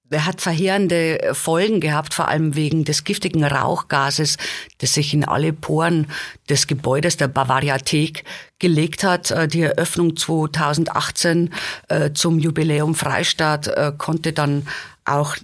er 0.10 0.25
hat 0.25 0.39
verheerende 0.39 1.31
Folgen 1.34 1.79
gehabt, 1.79 2.13
vor 2.13 2.27
allem 2.27 2.55
wegen 2.55 2.86
des 2.86 3.03
giftigen 3.03 3.43
Rauchgases, 3.43 4.38
das 4.77 4.93
sich 4.93 5.13
in 5.13 5.25
alle 5.25 5.51
Poren 5.51 6.07
des 6.48 6.67
Gebäudes 6.67 7.17
der 7.17 7.27
Bavariathek 7.27 8.24
gelegt 8.60 9.03
hat. 9.03 9.31
Äh, 9.31 9.48
die 9.48 9.63
Eröffnung 9.63 10.15
2018 10.15 11.53
äh, 11.89 12.12
zum 12.13 12.39
Jubiläum 12.39 12.95
Freistaat 12.95 13.67
äh, 13.67 13.91
konnte 13.98 14.31
dann 14.31 14.67
auch 15.05 15.36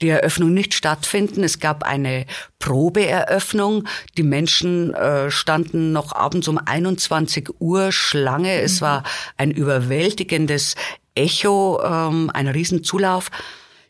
die 0.00 0.08
Eröffnung 0.08 0.52
nicht 0.52 0.74
stattfinden. 0.74 1.44
Es 1.44 1.60
gab 1.60 1.82
eine 1.82 2.26
Probeeröffnung. 2.58 3.84
Die 4.16 4.22
Menschen 4.22 4.94
äh, 4.94 5.30
standen 5.30 5.92
noch 5.92 6.14
abends 6.14 6.48
um 6.48 6.58
21 6.58 7.60
Uhr 7.60 7.92
Schlange. 7.92 8.60
Es 8.60 8.80
mhm. 8.80 8.84
war 8.84 9.02
ein 9.36 9.50
überwältigendes 9.50 10.74
Echo, 11.14 11.80
ähm, 11.82 12.30
ein 12.32 12.48
Riesenzulauf. 12.48 13.30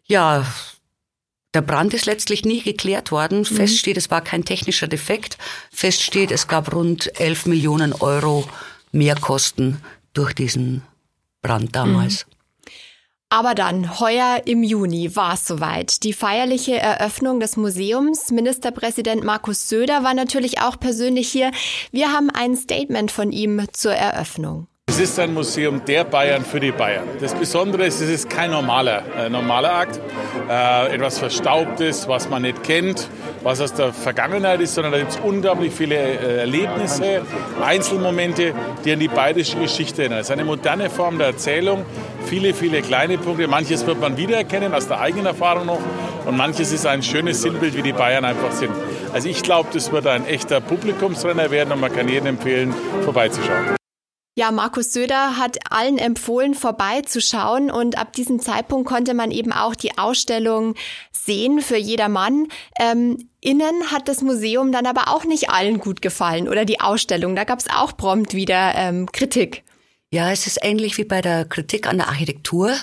Ja, 0.05 0.47
der 1.55 1.63
Brand 1.63 1.95
ist 1.95 2.07
letztlich 2.07 2.45
nie 2.45 2.63
geklärt 2.63 3.11
worden. 3.11 3.39
Mhm. 3.39 3.45
Fest 3.45 3.79
steht, 3.79 3.97
es 3.97 4.11
war 4.11 4.21
kein 4.21 4.45
technischer 4.45 4.89
Defekt. 4.89 5.39
Fest 5.71 6.03
steht, 6.03 6.31
es 6.31 6.49
gab 6.49 6.75
rund 6.75 7.19
11 7.19 7.47
Millionen 7.47 7.93
Euro 7.95 8.49
Mehrkosten 8.93 9.81
durch 10.13 10.35
diesen 10.35 10.83
Brand 11.43 11.75
damals. 11.75 12.27
Mhm. 12.27 12.36
Aber 13.29 13.57
dann, 13.57 13.99
heuer 13.99 14.43
im 14.45 14.63
Juni 14.63 15.17
war 15.17 15.35
es 15.35 15.47
soweit. 15.47 16.05
Die 16.05 16.13
feierliche 16.13 16.77
Eröffnung 16.77 17.41
des 17.41 17.57
Museums. 17.57 18.31
Ministerpräsident 18.31 19.25
Markus 19.25 19.69
Söder 19.69 20.05
war 20.05 20.15
natürlich 20.15 20.61
auch 20.61 20.79
persönlich 20.79 21.29
hier. 21.29 21.51
Wir 21.91 22.13
haben 22.13 22.31
ein 22.31 22.57
Statement 22.57 23.11
von 23.11 23.33
ihm 23.33 23.67
zur 23.73 23.95
Eröffnung. 23.95 24.69
Es 24.97 25.03
ist 25.03 25.19
ein 25.19 25.35
Museum 25.35 25.85
der 25.85 26.05
Bayern 26.05 26.43
für 26.43 26.59
die 26.59 26.73
Bayern. 26.73 27.05
Das 27.21 27.35
Besondere 27.35 27.85
ist, 27.85 28.01
es 28.01 28.09
ist 28.09 28.31
kein 28.31 28.51
normaler, 28.51 29.03
äh, 29.19 29.29
normaler 29.29 29.71
Akt, 29.75 30.01
äh, 30.49 30.95
etwas 30.95 31.19
Verstaubtes, 31.19 32.09
was 32.09 32.31
man 32.31 32.41
nicht 32.41 32.63
kennt, 32.63 33.07
was 33.43 33.61
aus 33.61 33.75
der 33.75 33.93
Vergangenheit 33.93 34.59
ist, 34.63 34.75
sondern 34.75 34.93
da 34.93 34.99
gibt 34.99 35.11
es 35.11 35.19
unglaublich 35.23 35.75
viele 35.75 35.97
äh, 35.97 36.39
Erlebnisse, 36.39 37.21
Einzelmomente, 37.63 38.55
die 38.87 38.93
an 38.93 38.99
die 38.99 39.09
bayerische 39.09 39.59
Geschichte 39.59 40.01
erinnern. 40.01 40.21
Es 40.21 40.29
ist 40.29 40.33
eine 40.33 40.47
moderne 40.47 40.89
Form 40.89 41.19
der 41.19 41.27
Erzählung, 41.27 41.85
viele, 42.25 42.55
viele 42.55 42.81
kleine 42.81 43.19
Punkte. 43.19 43.49
Manches 43.49 43.87
wird 43.87 44.01
man 44.01 44.17
wiedererkennen 44.17 44.73
aus 44.73 44.89
der 44.89 44.99
eigenen 44.99 45.27
Erfahrung 45.27 45.67
noch 45.67 45.81
und 46.25 46.39
manches 46.39 46.73
ist 46.73 46.87
ein 46.87 47.03
schönes 47.03 47.43
Sinnbild, 47.43 47.77
wie 47.77 47.83
die 47.83 47.93
Bayern 47.93 48.25
einfach 48.25 48.53
sind. 48.53 48.73
Also 49.13 49.29
ich 49.29 49.43
glaube, 49.43 49.69
das 49.75 49.93
wird 49.93 50.07
ein 50.07 50.27
echter 50.27 50.63
Publikumsrenner 50.63 51.51
werden 51.51 51.73
und 51.73 51.81
man 51.81 51.93
kann 51.93 52.09
jedem 52.09 52.29
empfehlen, 52.29 52.75
vorbeizuschauen. 53.05 53.76
Ja, 54.39 54.53
Markus 54.53 54.93
Söder 54.93 55.39
hat 55.39 55.57
allen 55.71 55.97
empfohlen, 55.97 56.53
vorbeizuschauen 56.53 57.71
und 57.71 57.97
ab 57.97 58.13
diesem 58.13 58.39
Zeitpunkt 58.39 58.87
konnte 58.87 59.15
man 59.15 59.31
eben 59.31 59.51
auch 59.51 59.75
die 59.75 59.97
Ausstellung 59.97 60.75
sehen 61.11 61.63
für 61.63 61.79
jedermann. 61.79 62.49
Ähm, 62.79 63.31
innen 63.41 63.91
hat 63.91 64.09
das 64.09 64.21
Museum 64.21 64.73
dann 64.73 64.85
aber 64.85 65.09
auch 65.09 65.25
nicht 65.25 65.49
allen 65.49 65.79
gut 65.79 66.03
gefallen 66.03 66.49
oder 66.49 66.67
die 66.67 66.81
Ausstellung. 66.81 67.35
Da 67.35 67.45
gab 67.45 67.61
es 67.61 67.71
auch 67.71 67.97
prompt 67.97 68.35
wieder 68.35 68.75
ähm, 68.75 69.11
Kritik. 69.11 69.65
Ja, 70.11 70.31
es 70.31 70.47
ist 70.47 70.59
ähnlich 70.61 70.99
wie 70.99 71.05
bei 71.05 71.23
der 71.23 71.47
Kritik 71.47 71.87
an 71.87 71.97
der 71.97 72.09
Architektur. 72.09 72.77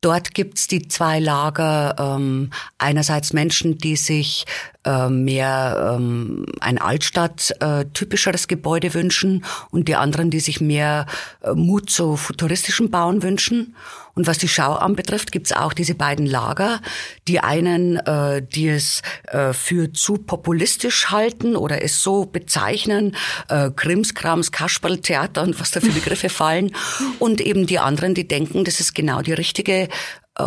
Dort 0.00 0.32
gibt's 0.32 0.68
die 0.68 0.86
zwei 0.86 1.18
Lager. 1.18 1.96
Ähm, 1.98 2.50
einerseits 2.78 3.32
Menschen, 3.32 3.78
die 3.78 3.96
sich 3.96 4.44
äh, 4.88 5.10
mehr 5.10 5.96
ähm, 5.96 6.46
ein 6.60 6.78
Altstadt-typischeres 6.78 8.44
äh, 8.44 8.48
Gebäude 8.48 8.94
wünschen 8.94 9.44
und 9.70 9.86
die 9.86 9.96
anderen, 9.96 10.30
die 10.30 10.40
sich 10.40 10.62
mehr 10.62 11.04
äh, 11.42 11.52
Mut 11.52 11.90
zu 11.90 12.16
futuristischem 12.16 12.90
Bauen 12.90 13.22
wünschen. 13.22 13.76
Und 14.14 14.26
was 14.26 14.38
die 14.38 14.48
Schau 14.48 14.72
anbetrifft, 14.74 15.30
gibt's 15.30 15.52
auch 15.52 15.72
diese 15.72 15.94
beiden 15.94 16.26
Lager. 16.26 16.80
Die 17.28 17.38
einen, 17.38 17.98
äh, 17.98 18.42
die 18.42 18.68
es 18.68 19.02
äh, 19.24 19.52
für 19.52 19.92
zu 19.92 20.14
populistisch 20.14 21.10
halten 21.10 21.54
oder 21.54 21.84
es 21.84 22.02
so 22.02 22.24
bezeichnen, 22.24 23.14
äh, 23.48 23.70
Krimskrams, 23.70 24.52
Kasperltheater 24.52 25.42
und 25.42 25.60
was 25.60 25.70
da 25.70 25.80
für 25.80 25.92
Begriffe 25.92 26.30
fallen. 26.30 26.74
Und 27.18 27.40
eben 27.40 27.66
die 27.66 27.78
anderen, 27.78 28.14
die 28.14 28.26
denken, 28.26 28.64
das 28.64 28.80
ist 28.80 28.94
genau 28.94 29.20
die 29.20 29.34
richtige 29.34 29.88
äh, 30.36 30.46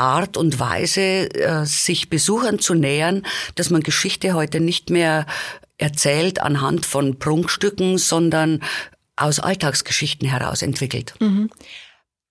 Art 0.00 0.36
und 0.36 0.58
Weise, 0.58 1.32
äh, 1.34 1.64
sich 1.66 2.10
Besuchern 2.10 2.58
zu 2.58 2.74
nähern, 2.74 3.24
dass 3.54 3.70
man 3.70 3.82
Geschichte 3.82 4.34
heute 4.34 4.58
nicht 4.60 4.90
mehr 4.90 5.26
erzählt 5.78 6.40
anhand 6.40 6.86
von 6.86 7.18
Prunkstücken, 7.18 7.98
sondern 7.98 8.62
aus 9.16 9.38
Alltagsgeschichten 9.38 10.28
heraus 10.28 10.62
entwickelt. 10.62 11.14
Mhm. 11.20 11.50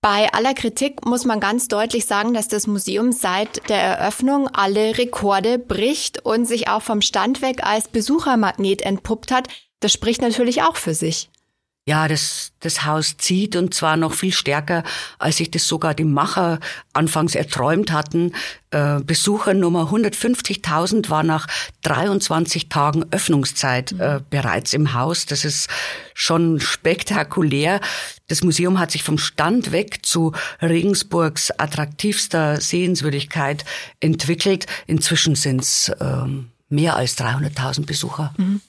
Bei 0.02 0.32
aller 0.32 0.54
Kritik 0.54 1.04
muss 1.04 1.26
man 1.26 1.40
ganz 1.40 1.68
deutlich 1.68 2.06
sagen, 2.06 2.32
dass 2.32 2.48
das 2.48 2.66
Museum 2.66 3.12
seit 3.12 3.68
der 3.68 3.82
Eröffnung 3.82 4.48
alle 4.48 4.96
Rekorde 4.96 5.58
bricht 5.58 6.24
und 6.24 6.46
sich 6.46 6.68
auch 6.68 6.80
vom 6.80 7.02
Stand 7.02 7.42
weg 7.42 7.64
als 7.64 7.88
Besuchermagnet 7.88 8.80
entpuppt 8.80 9.30
hat. 9.30 9.48
Das 9.80 9.92
spricht 9.92 10.22
natürlich 10.22 10.62
auch 10.62 10.76
für 10.76 10.94
sich. 10.94 11.28
Ja, 11.86 12.08
das, 12.08 12.52
das 12.60 12.84
Haus 12.84 13.16
zieht 13.16 13.56
und 13.56 13.72
zwar 13.72 13.96
noch 13.96 14.12
viel 14.12 14.32
stärker, 14.32 14.84
als 15.18 15.38
sich 15.38 15.50
das 15.50 15.66
sogar 15.66 15.94
die 15.94 16.04
Macher 16.04 16.60
anfangs 16.92 17.34
erträumt 17.34 17.90
hatten. 17.90 18.32
Äh, 18.70 19.00
Besuchernummer 19.00 19.90
150.000 19.90 21.08
war 21.08 21.22
nach 21.22 21.46
23 21.82 22.68
Tagen 22.68 23.06
Öffnungszeit 23.10 23.92
äh, 23.92 24.20
bereits 24.28 24.74
im 24.74 24.92
Haus. 24.92 25.24
Das 25.24 25.46
ist 25.46 25.68
schon 26.12 26.60
spektakulär. 26.60 27.80
Das 28.28 28.44
Museum 28.44 28.78
hat 28.78 28.90
sich 28.90 29.02
vom 29.02 29.16
Stand 29.16 29.72
weg 29.72 30.04
zu 30.04 30.32
Regensburgs 30.60 31.50
attraktivster 31.50 32.60
Sehenswürdigkeit 32.60 33.64
entwickelt. 34.00 34.66
Inzwischen 34.86 35.34
sind 35.34 35.62
es 35.62 35.88
äh, 35.88 36.26
mehr 36.68 36.96
als 36.96 37.16
300.000 37.16 37.86
Besucher. 37.86 38.34
Mhm. 38.36 38.60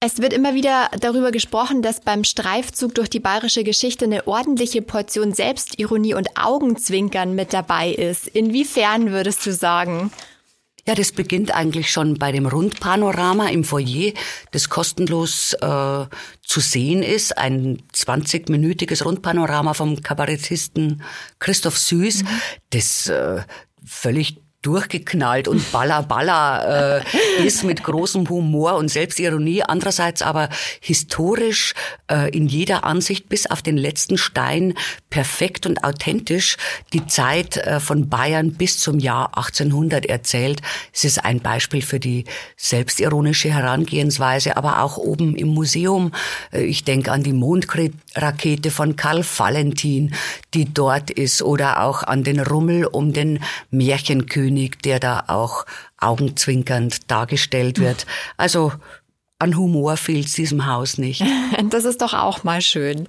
Es 0.00 0.18
wird 0.18 0.32
immer 0.32 0.54
wieder 0.54 0.90
darüber 1.00 1.32
gesprochen, 1.32 1.82
dass 1.82 2.00
beim 2.00 2.22
Streifzug 2.22 2.94
durch 2.94 3.10
die 3.10 3.18
bayerische 3.18 3.64
Geschichte 3.64 4.04
eine 4.04 4.28
ordentliche 4.28 4.80
Portion 4.80 5.34
Selbstironie 5.34 6.14
und 6.14 6.28
Augenzwinkern 6.38 7.34
mit 7.34 7.52
dabei 7.52 7.90
ist. 7.90 8.28
Inwiefern 8.28 9.10
würdest 9.10 9.44
du 9.44 9.52
sagen? 9.52 10.12
Ja, 10.86 10.94
das 10.94 11.10
beginnt 11.10 11.52
eigentlich 11.52 11.90
schon 11.90 12.14
bei 12.14 12.30
dem 12.30 12.46
Rundpanorama 12.46 13.48
im 13.48 13.64
Foyer, 13.64 14.12
das 14.52 14.70
kostenlos 14.70 15.52
äh, 15.54 16.06
zu 16.42 16.60
sehen 16.60 17.02
ist. 17.02 17.36
Ein 17.36 17.82
20-minütiges 17.92 19.04
Rundpanorama 19.04 19.74
vom 19.74 20.00
Kabarettisten 20.00 21.02
Christoph 21.40 21.76
Süß, 21.76 22.22
mhm. 22.22 22.28
das 22.70 23.08
äh, 23.08 23.42
völlig 23.84 24.38
durchgeknallt 24.62 25.46
und 25.46 25.70
balla 25.70 26.96
äh, 26.98 27.02
ist 27.44 27.62
mit 27.62 27.84
großem 27.84 28.28
Humor 28.28 28.74
und 28.74 28.88
Selbstironie. 28.88 29.62
Andererseits 29.62 30.20
aber 30.20 30.48
historisch 30.80 31.74
äh, 32.10 32.28
in 32.36 32.48
jeder 32.48 32.82
Ansicht 32.84 33.28
bis 33.28 33.46
auf 33.46 33.62
den 33.62 33.76
letzten 33.76 34.18
Stein 34.18 34.74
perfekt 35.10 35.64
und 35.66 35.84
authentisch 35.84 36.56
die 36.92 37.06
Zeit 37.06 37.56
äh, 37.56 37.78
von 37.78 38.08
Bayern 38.08 38.52
bis 38.52 38.80
zum 38.80 38.98
Jahr 38.98 39.36
1800 39.38 40.06
erzählt. 40.06 40.60
Es 40.92 41.04
ist 41.04 41.24
ein 41.24 41.40
Beispiel 41.40 41.82
für 41.82 42.00
die 42.00 42.24
selbstironische 42.56 43.50
Herangehensweise, 43.50 44.56
aber 44.56 44.82
auch 44.82 44.96
oben 44.96 45.36
im 45.36 45.48
Museum. 45.48 46.12
Äh, 46.52 46.64
ich 46.64 46.82
denke 46.82 47.12
an 47.12 47.22
die 47.22 47.32
Mondrakete 47.32 48.72
von 48.72 48.96
Karl 48.96 49.24
Valentin, 49.24 50.14
die 50.52 50.64
dort 50.64 51.10
ist, 51.10 51.42
oder 51.42 51.82
auch 51.82 52.02
an 52.02 52.24
den 52.24 52.40
Rummel 52.40 52.84
um 52.84 53.12
den 53.12 53.38
Märchenkönig, 53.70 54.47
der 54.84 55.00
da 55.00 55.24
auch 55.28 55.66
augenzwinkernd 55.98 57.10
dargestellt 57.10 57.78
wird. 57.78 58.06
Also 58.36 58.72
an 59.38 59.56
Humor 59.56 59.96
fehlt 59.96 60.36
diesem 60.36 60.66
Haus 60.66 60.98
nicht. 60.98 61.24
Das 61.70 61.84
ist 61.84 62.02
doch 62.02 62.14
auch 62.14 62.44
mal 62.44 62.60
schön. 62.60 63.08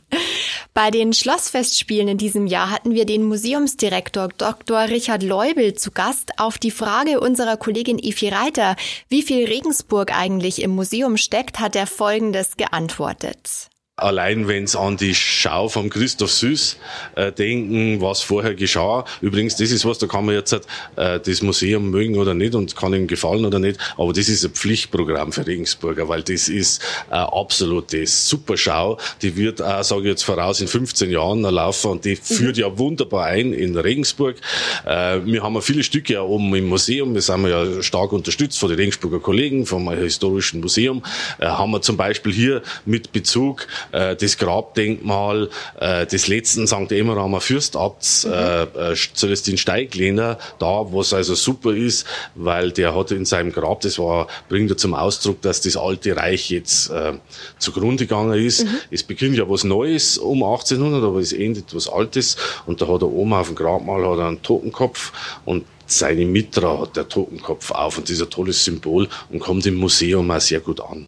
Bei 0.74 0.91
den 0.91 1.13
Schlossfestspielen 1.13 2.08
in 2.08 2.17
diesem 2.17 2.48
Jahr 2.48 2.72
hatten 2.72 2.93
wir 2.93 3.05
den 3.05 3.24
Museumsdirektor 3.24 4.29
Dr. 4.38 4.89
Richard 4.89 5.24
Leubel 5.24 5.74
zu 5.74 5.91
Gast. 5.91 6.31
Auf 6.38 6.58
die 6.58 6.72
Frage 6.72 7.19
unserer 7.19 7.58
Kollegin 7.58 8.00
Efi 8.00 8.29
Reiter, 8.29 8.75
wie 9.08 9.22
viel 9.22 9.46
Regensburg 9.46 10.15
eigentlich 10.15 10.62
im 10.62 10.72
Museum 10.72 11.17
steckt, 11.17 11.60
hat 11.60 11.75
er 11.75 11.88
Folgendes 11.88 12.58
geantwortet. 12.58 13.69
Allein 14.00 14.48
wenn 14.48 14.63
es 14.63 14.75
an 14.75 14.98
die 14.98 15.13
Schau 15.13 15.68
von 15.68 15.89
Christoph 15.89 16.32
Süß 16.32 16.77
äh, 17.15 17.32
denken, 17.32 18.01
was 18.01 18.22
vorher 18.22 18.56
geschah. 18.56 19.06
Übrigens, 19.22 19.56
das 19.56 19.72
ist 19.72 19.86
was, 19.86 19.98
da 19.98 20.08
kann 20.08 20.25
man 20.25 20.36
jetzt 20.36 20.53
äh, 20.53 21.20
das 21.20 21.41
Museum 21.41 21.89
mögen 21.89 22.18
oder 22.18 22.34
nicht 22.34 22.56
und 22.56 22.75
kann 22.75 22.94
ihm 22.94 23.08
gefallen 23.08 23.46
oder 23.46 23.60
nicht. 23.60 23.79
Aber 23.98 24.13
das 24.13 24.29
ist 24.29 24.46
ein 24.46 24.51
Pflichtprogramm 24.51 25.32
für 25.32 25.46
Regensburger, 25.46 26.08
weil 26.08 26.24
das 26.24 26.50
ist 26.50 26.82
äh, 27.12 27.15
absolute 27.15 28.06
Superschau. 28.08 28.98
Die 29.22 29.36
wird, 29.36 29.60
äh, 29.60 29.84
sage 29.84 30.01
ich 30.01 30.08
jetzt 30.08 30.24
voraus, 30.24 30.62
in 30.62 30.68
15 30.68 31.12
Jahren 31.12 31.41
noch 31.41 31.51
laufen 31.51 31.91
und 31.91 32.06
die 32.06 32.15
mhm. 32.15 32.22
führt 32.22 32.58
ja 32.58 32.77
wunderbar 32.77 33.25
ein 33.25 33.53
in 33.53 33.77
Regensburg. 33.77 34.38
Äh, 34.86 35.20
wir 35.25 35.44
haben 35.44 35.56
ja 35.56 35.62
viele 35.62 35.84
Stücke 35.84 36.13
ja 36.13 36.22
oben 36.22 36.53
im 36.56 36.68
Museum. 36.68 37.13
Wir 37.13 37.22
sind 37.22 37.46
ja 37.48 37.82
stark 37.82 38.13
unterstützt 38.13 38.60
von 38.60 38.70
den 38.70 38.77
Regensburger 38.77 39.20
Kollegen 39.20 39.65
vom 39.65 39.91
Historischen 39.91 40.62
Museum. 40.62 41.03
Äh, 41.39 41.48
haben 41.48 41.72
wir 41.72 41.82
zum 41.82 41.98
Beispiel 41.98 42.34
hier 42.34 42.62
mit 42.86 43.12
Bezug 43.12 43.68
äh, 43.91 44.15
das 44.15 44.38
Grabdenkmal 44.38 45.50
äh, 45.79 46.05
des 46.05 46.27
letzten 46.27 46.67
St. 46.67 46.91
Emeramer 46.91 47.41
Fürstabts 47.41 48.25
mhm. 48.25 48.34
äh, 48.34 48.63
äh, 48.63 48.96
Celestin 48.96 49.58
Steiglehner 49.58 50.38
da, 50.60 50.86
was 50.91 51.13
also 51.13 51.36
super 51.36 51.74
ist, 51.74 52.05
weil 52.36 52.72
der 52.72 52.96
hatte 52.96 53.15
in 53.15 53.25
seinem 53.25 53.51
Grab, 53.51 53.81
das 53.81 54.00
war, 54.00 54.27
bringt 54.48 54.69
er 54.72 54.77
zum 54.77 54.93
Ausdruck, 54.93 55.41
dass 55.41 55.62
das 55.62 55.77
alte 55.77 56.15
Reich 56.15 56.50
jetzt 56.50 56.89
äh, 56.89 57.13
zugrunde 57.58 58.05
gegangen 58.05 58.34
ist. 58.34 58.65
Mhm. 58.65 58.79
Es 58.91 59.03
beginnt 59.03 59.38
ja 59.38 59.50
was 59.50 59.63
Neues 59.63 60.17
um 60.17 60.43
1800, 60.43 61.03
aber 61.03 61.19
es 61.19 61.34
endet 61.34 61.74
was 61.75 61.88
Altes 61.88 62.38
und 62.65 62.81
da 62.81 62.88
hat 62.88 63.01
er 63.01 63.12
oben 63.12 63.34
auf 63.34 63.48
dem 63.48 63.55
Grabmal 63.55 64.05
hat 64.10 64.19
er 64.19 64.27
einen 64.27 64.41
Totenkopf 64.41 65.12
und 65.46 65.65
seine 65.86 66.25
Mitra 66.25 66.81
hat 66.81 66.96
der 66.96 67.08
Totenkopf 67.08 67.72
auf 67.72 67.98
und 67.98 68.10
ein 68.10 68.29
tolles 68.29 68.63
Symbol 68.63 69.08
und 69.31 69.39
kommt 69.39 69.65
im 69.65 69.75
Museum 69.75 70.29
auch 70.29 70.39
sehr 70.39 70.60
gut 70.60 70.79
an. 70.81 71.05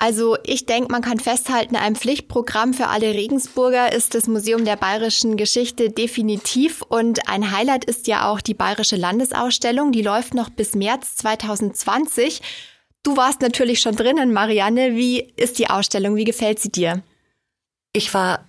Also 0.00 0.36
ich 0.44 0.64
denke, 0.64 0.92
man 0.92 1.02
kann 1.02 1.18
festhalten, 1.18 1.74
ein 1.74 1.96
Pflichtprogramm 1.96 2.72
für 2.72 2.86
alle 2.86 3.14
Regensburger 3.14 3.92
ist 3.92 4.14
das 4.14 4.28
Museum 4.28 4.64
der 4.64 4.76
bayerischen 4.76 5.36
Geschichte 5.36 5.90
definitiv. 5.90 6.82
Und 6.82 7.28
ein 7.28 7.50
Highlight 7.50 7.84
ist 7.84 8.06
ja 8.06 8.30
auch 8.30 8.40
die 8.40 8.54
Bayerische 8.54 8.94
Landesausstellung. 8.94 9.90
Die 9.90 10.02
läuft 10.02 10.34
noch 10.34 10.50
bis 10.50 10.76
März 10.76 11.16
2020. 11.16 12.40
Du 13.02 13.16
warst 13.16 13.40
natürlich 13.40 13.80
schon 13.80 13.96
drinnen, 13.96 14.32
Marianne. 14.32 14.94
Wie 14.94 15.32
ist 15.34 15.58
die 15.58 15.68
Ausstellung? 15.68 16.14
Wie 16.14 16.24
gefällt 16.24 16.60
sie 16.60 16.70
dir? 16.70 17.02
Ich 17.92 18.14
war 18.14 18.44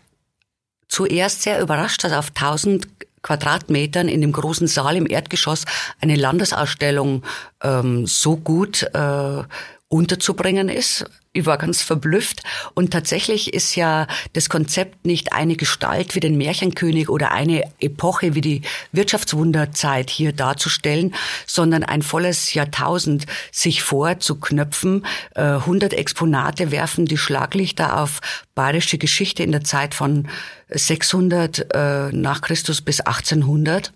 zuerst 0.88 1.41
sehr 1.41 1.60
überrascht, 1.62 2.03
dass 2.03 2.13
auf 2.13 2.27
1000 2.27 2.88
Quadratmetern 3.24 4.07
in 4.07 4.22
dem 4.22 4.31
großen 4.31 4.68
Saal 4.68 4.96
im 4.96 5.09
Erdgeschoss 5.09 5.66
eine 6.00 6.16
Landesausstellung 6.16 7.24
ähm, 7.62 8.05
so 8.05 8.38
gut 8.38 8.83
äh, 8.94 9.44
unterzubringen 9.89 10.69
ist. 10.69 11.05
Ich 11.33 11.45
war 11.45 11.57
ganz 11.57 11.81
verblüfft. 11.81 12.43
Und 12.75 12.91
tatsächlich 12.91 13.53
ist 13.53 13.75
ja 13.75 14.07
das 14.33 14.49
Konzept 14.49 15.05
nicht 15.05 15.33
eine 15.33 15.55
Gestalt 15.55 16.15
wie 16.15 16.19
den 16.19 16.37
Märchenkönig 16.37 17.09
oder 17.09 17.31
eine 17.31 17.63
Epoche 17.79 18.35
wie 18.35 18.41
die 18.41 18.61
Wirtschaftswunderzeit 18.91 20.09
hier 20.11 20.31
darzustellen, 20.31 21.13
sondern 21.45 21.83
ein 21.83 22.03
volles 22.03 22.53
Jahrtausend 22.53 23.25
sich 23.51 23.81
vorzuknöpfen. 23.81 25.05
100 25.35 25.93
äh, 25.93 25.95
Exponate 25.97 26.71
werfen 26.71 27.05
die 27.05 27.17
Schlaglichter 27.17 27.99
auf 27.99 28.21
bayerische 28.53 28.99
Geschichte 28.99 29.43
in 29.43 29.51
der 29.51 29.63
Zeit 29.63 29.95
von 29.95 30.27
600 30.69 31.73
äh, 31.73 32.11
nach 32.11 32.41
Christus 32.41 32.81
bis 32.81 33.01
1800. 33.01 33.91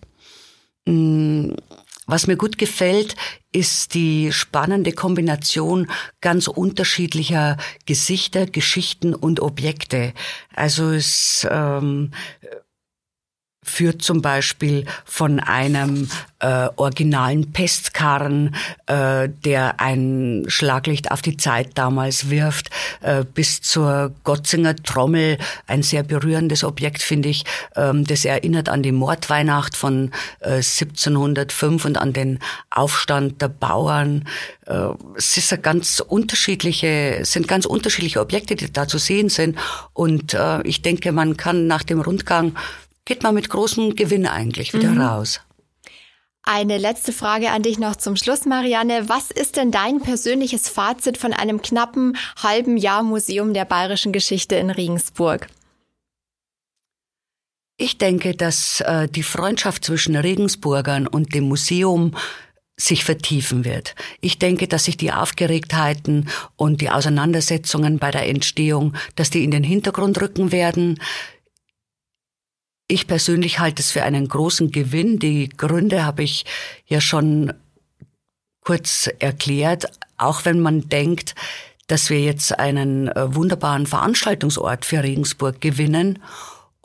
Was 2.06 2.28
mir 2.28 2.36
gut 2.36 2.58
gefällt, 2.58 3.16
ist 3.54 3.94
die 3.94 4.32
spannende 4.34 4.92
Kombination 4.92 5.90
ganz 6.20 6.48
unterschiedlicher 6.48 7.58
Gesichter, 7.86 8.46
Geschichten 8.46 9.16
und 9.16 9.40
Objekte. 9.40 10.14
Also 10.54 10.92
es 10.92 11.48
ähm, 11.50 12.12
führt 13.64 14.02
zum 14.02 14.22
Beispiel 14.22 14.86
von 15.06 15.40
einem 15.40 16.10
äh, 16.44 16.68
originalen 16.76 17.54
Pestkarren, 17.54 18.56
äh, 18.86 19.30
der 19.30 19.80
ein 19.80 20.44
Schlaglicht 20.48 21.10
auf 21.12 21.22
die 21.22 21.38
Zeit 21.38 21.72
damals 21.76 22.30
wirft, 22.30 22.70
äh, 23.02 23.24
bis 23.24 23.62
zur 23.62 24.14
Gotzinger 24.24 24.76
Trommel, 24.76 25.38
ein 25.68 25.84
sehr 25.84 26.04
berührendes 26.04 26.64
Objekt, 26.64 27.02
finde 27.02 27.30
ich. 27.30 27.46
Ähm, 27.76 28.06
das 28.06 28.26
erinnert 28.26 28.68
an 28.68 28.84
die 28.84 28.92
Mordweihnacht 28.92 29.78
von 29.78 30.12
äh, 30.42 30.56
1705 30.56 31.86
und 31.86 31.98
an 31.98 32.12
den 32.12 32.40
Aufstand 32.70 33.42
der 33.42 33.48
Bauern. 33.48 34.28
Äh, 34.66 34.90
es 35.16 35.38
ist 35.38 35.64
ganz 35.64 36.02
unterschiedliche, 36.02 37.20
sind 37.24 37.48
ganz 37.48 37.66
unterschiedliche 37.66 38.20
Objekte, 38.20 38.56
die 38.56 38.72
da 38.72 38.88
zu 38.88 38.98
sehen 38.98 39.30
sind. 39.30 39.58
Und 39.94 40.34
äh, 40.34 40.62
ich 40.64 40.82
denke, 40.82 41.14
man 41.14 41.38
kann 41.38 41.68
nach 41.68 41.84
dem 41.84 42.02
Rundgang 42.02 42.54
geht 43.06 43.24
man 43.24 43.36
mit 43.36 43.50
großem 43.50 43.96
Gewinn 43.96 44.26
eigentlich 44.26 44.74
wieder 44.74 44.90
mhm. 44.90 45.02
raus. 45.02 45.42
Eine 46.46 46.78
letzte 46.78 47.14
Frage 47.14 47.52
an 47.52 47.64
dich 47.64 47.80
noch 47.80 47.96
zum 47.96 48.18
Schluss, 48.18 48.46
Marianne. 48.46 49.08
Was 49.08 49.32
ist 49.32 49.56
denn 49.56 49.72
dein 49.72 50.02
persönliches 50.02 50.68
Fazit 50.68 51.18
von 51.18 51.32
einem 51.32 51.62
knappen 51.62 52.18
halben 52.42 52.76
Jahr 52.76 53.02
Museum 53.02 53.54
der 53.54 53.64
bayerischen 53.64 54.12
Geschichte 54.12 54.56
in 54.56 54.70
Regensburg? 54.70 55.48
Ich 57.78 57.98
denke, 57.98 58.36
dass 58.36 58.82
äh, 58.82 59.08
die 59.08 59.24
Freundschaft 59.24 59.86
zwischen 59.86 60.18
Regensburgern 60.18 61.08
und 61.08 61.34
dem 61.34 61.46
Museum 61.46 62.14
sich 62.76 63.04
vertiefen 63.04 63.66
wird. 63.66 63.96
Ich 64.20 64.40
denke, 64.40 64.68
dass 64.68 64.86
sich 64.86 64.98
die 64.98 65.12
Aufgeregtheiten 65.12 66.30
und 66.56 66.82
die 66.82 66.90
Auseinandersetzungen 66.90 68.00
bei 68.00 68.12
der 68.12 68.28
Entstehung, 68.28 68.94
dass 69.16 69.30
die 69.30 69.44
in 69.44 69.52
den 69.52 69.64
Hintergrund 69.64 70.20
rücken 70.22 70.52
werden. 70.52 71.00
Ich 72.94 73.08
persönlich 73.08 73.58
halte 73.58 73.82
es 73.82 73.90
für 73.90 74.04
einen 74.04 74.28
großen 74.28 74.70
Gewinn. 74.70 75.18
Die 75.18 75.50
Gründe 75.50 76.06
habe 76.06 76.22
ich 76.22 76.46
ja 76.86 77.02
schon 77.02 77.52
kurz 78.64 79.10
erklärt. 79.18 79.88
Auch 80.18 80.46
wenn 80.46 80.60
man 80.60 80.90
denkt, 80.90 81.34
dass 81.88 82.12
wir 82.12 82.22
jetzt 82.22 82.60
einen 82.60 83.08
äh, 83.08 83.34
wunderbaren 83.34 83.88
Veranstaltungsort 83.88 84.86
für 84.86 85.02
Regensburg 85.02 85.60
gewinnen 85.60 86.22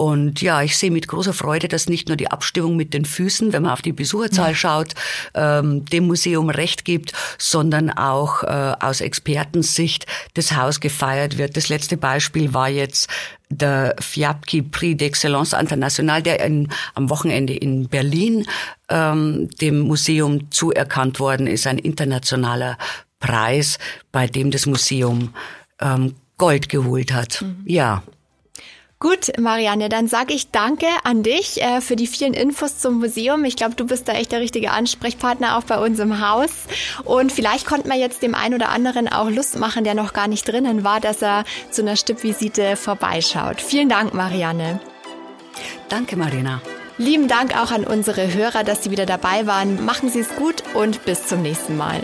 und 0.00 0.40
ja, 0.42 0.62
ich 0.62 0.78
sehe 0.78 0.92
mit 0.92 1.08
großer 1.08 1.32
Freude, 1.32 1.66
dass 1.66 1.88
nicht 1.88 2.06
nur 2.06 2.16
die 2.16 2.30
Abstimmung 2.30 2.76
mit 2.76 2.94
den 2.94 3.04
Füßen, 3.04 3.52
wenn 3.52 3.64
man 3.64 3.72
auf 3.72 3.82
die 3.82 3.92
Besucherzahl 3.92 4.54
schaut, 4.54 4.94
ähm, 5.34 5.84
dem 5.86 6.06
Museum 6.06 6.50
recht 6.50 6.84
gibt, 6.84 7.12
sondern 7.36 7.90
auch 7.90 8.44
äh, 8.44 8.76
aus 8.78 9.00
Expertensicht 9.00 10.06
das 10.34 10.54
Haus 10.54 10.78
gefeiert 10.78 11.36
wird. 11.36 11.56
Das 11.56 11.68
letzte 11.68 11.96
Beispiel 11.96 12.54
war 12.54 12.68
jetzt 12.68 13.08
der 13.50 13.96
Fiapki 13.98 14.62
Prix 14.62 15.02
d'Excellence 15.02 15.58
International, 15.58 16.22
der 16.22 16.44
in, 16.44 16.68
am 16.94 17.10
Wochenende 17.10 17.54
in 17.54 17.88
Berlin 17.88 18.46
ähm, 18.88 19.50
dem 19.60 19.80
Museum 19.80 20.48
zuerkannt 20.52 21.18
worden 21.18 21.48
ist, 21.48 21.66
ein 21.66 21.78
internationaler 21.78 22.78
Preis, 23.18 23.80
bei 24.12 24.28
dem 24.28 24.52
das 24.52 24.64
Museum 24.66 25.34
ähm, 25.80 26.14
Gold 26.36 26.68
geholt 26.68 27.12
hat. 27.12 27.42
Mhm. 27.42 27.64
Ja. 27.64 28.04
Gut, 29.00 29.38
Marianne, 29.38 29.88
dann 29.88 30.08
sage 30.08 30.34
ich 30.34 30.50
danke 30.50 30.86
an 31.04 31.22
dich 31.22 31.62
äh, 31.62 31.80
für 31.80 31.94
die 31.94 32.08
vielen 32.08 32.34
Infos 32.34 32.78
zum 32.78 32.98
Museum. 32.98 33.44
Ich 33.44 33.54
glaube, 33.54 33.76
du 33.76 33.86
bist 33.86 34.08
da 34.08 34.12
echt 34.12 34.32
der 34.32 34.40
richtige 34.40 34.72
Ansprechpartner 34.72 35.56
auch 35.56 35.62
bei 35.62 35.78
uns 35.78 36.00
im 36.00 36.20
Haus. 36.20 36.50
Und 37.04 37.30
vielleicht 37.30 37.64
konnte 37.64 37.86
man 37.86 38.00
jetzt 38.00 38.22
dem 38.22 38.34
einen 38.34 38.54
oder 38.54 38.70
anderen 38.70 39.06
auch 39.06 39.30
Lust 39.30 39.56
machen, 39.56 39.84
der 39.84 39.94
noch 39.94 40.14
gar 40.14 40.26
nicht 40.26 40.48
drinnen 40.48 40.82
war, 40.82 40.98
dass 40.98 41.22
er 41.22 41.44
zu 41.70 41.82
einer 41.82 41.94
Stippvisite 41.94 42.74
vorbeischaut. 42.74 43.60
Vielen 43.60 43.88
Dank, 43.88 44.14
Marianne. 44.14 44.80
Danke, 45.88 46.16
Marina. 46.16 46.60
Lieben 46.96 47.28
Dank 47.28 47.56
auch 47.56 47.70
an 47.70 47.84
unsere 47.84 48.34
Hörer, 48.34 48.64
dass 48.64 48.82
Sie 48.82 48.90
wieder 48.90 49.06
dabei 49.06 49.46
waren. 49.46 49.84
Machen 49.84 50.10
Sie 50.10 50.18
es 50.18 50.34
gut 50.34 50.64
und 50.74 51.04
bis 51.04 51.24
zum 51.28 51.42
nächsten 51.42 51.76
Mal. 51.76 52.02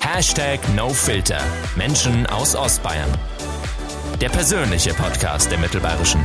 Hashtag 0.00 0.60
NoFilter. 0.76 1.40
Menschen 1.76 2.26
aus 2.26 2.54
Ostbayern. 2.54 3.08
Der 4.22 4.28
persönliche 4.28 4.94
Podcast 4.94 5.50
der 5.50 5.58
Mittelbayerischen. 5.58 6.24